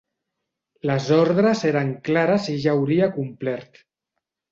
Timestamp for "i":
2.55-2.57